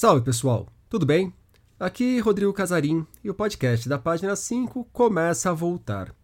[0.00, 1.34] Salve pessoal, tudo bem?
[1.76, 6.14] Aqui Rodrigo Casarim e o podcast da página 5 começa a voltar.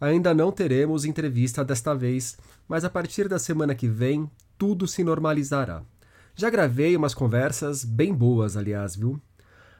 [0.00, 2.38] Ainda não teremos entrevista desta vez,
[2.68, 5.82] mas a partir da semana que vem tudo se normalizará.
[6.36, 9.20] Já gravei umas conversas bem boas, aliás, viu?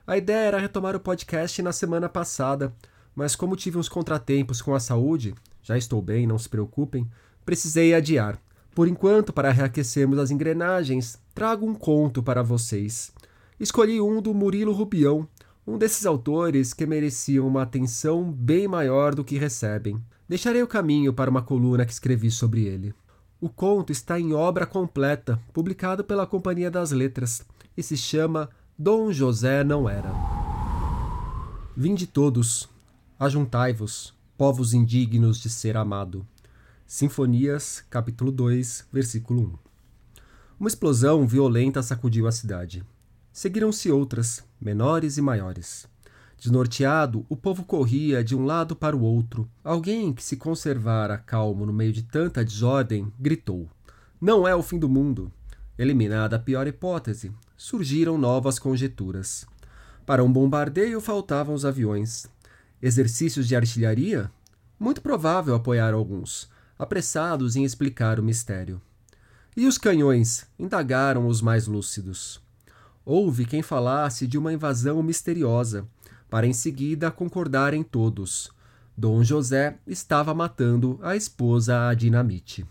[0.04, 2.74] A ideia era retomar o podcast na semana passada,
[3.14, 5.32] mas como tive uns contratempos com a saúde,
[5.62, 7.08] já estou bem, não se preocupem,
[7.46, 8.36] precisei adiar.
[8.74, 13.12] Por enquanto, para reaquecermos as engrenagens, trago um conto para vocês
[13.64, 15.26] escolhi um do Murilo Rubião,
[15.66, 19.98] um desses autores que mereciam uma atenção bem maior do que recebem.
[20.28, 22.94] Deixarei o caminho para uma coluna que escrevi sobre ele.
[23.40, 27.44] O conto está em obra completa, publicado pela Companhia das Letras,
[27.76, 30.12] e se chama Dom José Não Era.
[31.76, 32.68] Vinde todos,
[33.18, 36.26] ajuntai-vos, povos indignos de ser amado.
[36.86, 39.58] Sinfonias, capítulo 2, versículo 1.
[40.60, 42.84] Uma explosão violenta sacudiu a cidade.
[43.34, 45.88] Seguiram-se outras, menores e maiores.
[46.38, 49.50] Desnorteado, o povo corria de um lado para o outro.
[49.64, 53.68] Alguém que se conservara calmo no meio de tanta desordem gritou:
[54.20, 55.32] Não é o fim do mundo.
[55.76, 59.44] Eliminada a pior hipótese, surgiram novas conjecturas.
[60.06, 62.28] Para um bombardeio faltavam os aviões.
[62.80, 64.30] Exercícios de artilharia?
[64.78, 68.80] Muito provável apoiar alguns, apressados em explicar o mistério.
[69.56, 70.46] E os canhões?
[70.56, 72.43] indagaram os mais lúcidos.
[73.04, 75.86] Houve quem falasse de uma invasão misteriosa,
[76.30, 78.50] para em seguida concordarem todos.
[78.96, 82.66] Dom José estava matando a esposa a dinamite.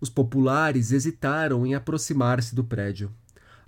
[0.00, 3.12] Os populares hesitaram em aproximar-se do prédio.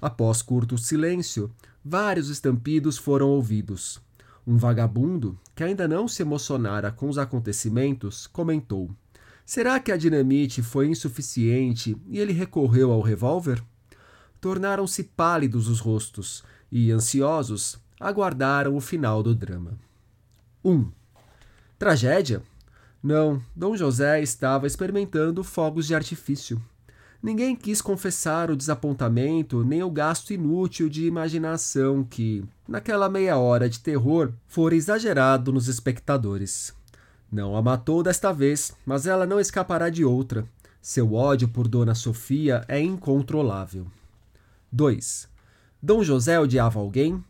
[0.00, 1.48] Após curto silêncio,
[1.84, 4.00] vários estampidos foram ouvidos.
[4.44, 8.90] Um vagabundo, que ainda não se emocionara com os acontecimentos, comentou:
[9.46, 13.62] Será que a dinamite foi insuficiente e ele recorreu ao revólver?
[14.44, 19.72] Tornaram-se pálidos os rostos e, ansiosos, aguardaram o final do drama.
[20.62, 20.70] 1.
[20.70, 20.92] Um,
[21.78, 22.42] tragédia?
[23.02, 26.62] Não, Dom José estava experimentando fogos de artifício.
[27.22, 33.66] Ninguém quis confessar o desapontamento nem o gasto inútil de imaginação que, naquela meia hora
[33.66, 36.74] de terror, fora exagerado nos espectadores.
[37.32, 40.46] Não a matou desta vez, mas ela não escapará de outra.
[40.82, 43.86] Seu ódio por Dona Sofia é incontrolável.
[44.74, 45.28] 2.
[45.80, 47.24] Dom José odiava alguém?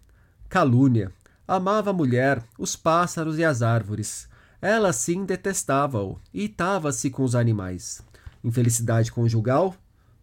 [0.49, 1.12] Calúnia.
[1.47, 4.27] Amava a mulher, os pássaros e as árvores.
[4.62, 8.00] Ela sim detestava-o e itava-se com os animais.
[8.43, 9.77] Infelicidade conjugal?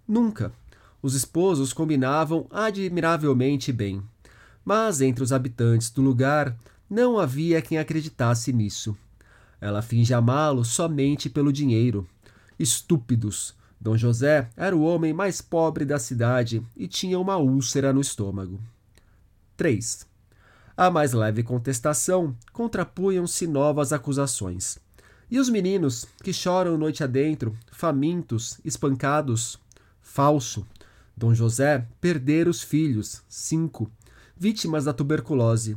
[0.08, 0.52] Nunca.
[1.00, 4.02] Os esposos combinavam admiravelmente bem.
[4.66, 6.58] Mas entre os habitantes do lugar
[6.90, 8.98] não havia quem acreditasse nisso.
[9.62, 12.08] Ela finge amá-lo somente pelo dinheiro.
[12.58, 18.00] Estúpidos, Dom José era o homem mais pobre da cidade e tinha uma úlcera no
[18.00, 18.62] estômago.
[19.58, 20.06] 3.
[20.78, 24.78] A mais leve contestação contrapunham-se novas acusações.
[25.31, 29.59] E os meninos, que choram noite adentro, famintos, espancados?
[30.00, 30.64] Falso.
[31.18, 33.90] Dom José perdera os filhos, cinco,
[34.38, 35.75] vítimas da tuberculose.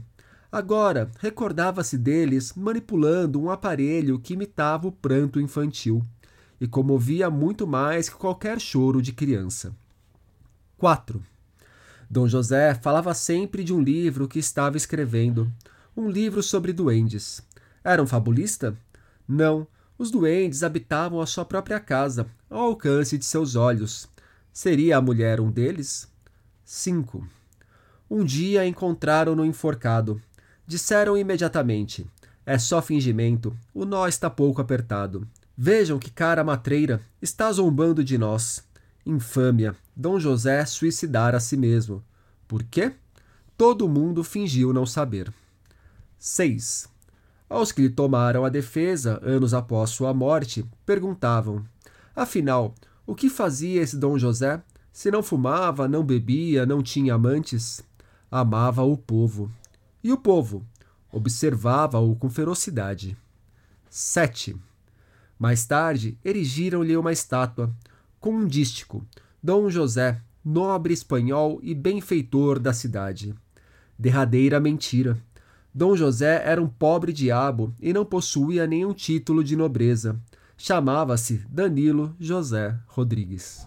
[0.53, 6.05] Agora recordava-se deles manipulando um aparelho que imitava o pranto infantil
[6.65, 9.77] e comovia muito mais que qualquer choro de criança.
[10.79, 11.23] 4.
[12.09, 15.53] Dom José falava sempre de um livro que estava escrevendo,
[15.95, 17.43] um livro sobre duendes.
[17.85, 18.75] Era um fabulista?
[19.29, 19.67] Não,
[19.99, 24.09] os duendes habitavam a sua própria casa, ao alcance de seus olhos.
[24.51, 26.09] Seria a mulher um deles?
[26.65, 27.29] 5.
[28.09, 30.19] Um dia encontraram-no enforcado.
[30.67, 32.07] Disseram imediatamente:
[32.47, 35.29] É só fingimento, o nó está pouco apertado.
[35.57, 38.65] Vejam que cara matreira, está zombando de nós.
[39.07, 42.03] Infâmia, Dom José suicidara a si mesmo.
[42.49, 42.93] Por quê?
[43.57, 45.33] Todo mundo fingiu não saber.
[46.19, 46.89] 6.
[47.49, 51.65] Aos que lhe tomaram a defesa, anos após sua morte, perguntavam:
[52.17, 52.75] Afinal,
[53.07, 54.61] o que fazia esse Dom José?
[54.93, 57.81] Se não fumava, não bebia, não tinha amantes?
[58.31, 59.51] Amava o povo.
[60.03, 60.67] E o povo?
[61.13, 63.17] Observava-o com ferocidade.
[63.89, 64.57] 7.
[65.39, 67.73] Mais tarde, erigiram-lhe uma estátua,
[68.21, 69.05] com um dístico,
[69.43, 73.35] Dom José, nobre espanhol e benfeitor da cidade.
[73.99, 75.19] Derradeira mentira.
[75.75, 80.21] Dom José era um pobre diabo e não possuía nenhum título de nobreza.
[80.57, 83.67] Chamava-se Danilo José Rodrigues.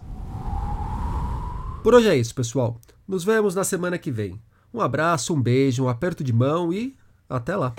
[1.82, 2.80] Por hoje é isso, pessoal.
[3.06, 4.40] Nos vemos na semana que vem.
[4.72, 6.96] Um abraço, um beijo, um aperto de mão e
[7.28, 7.74] até lá!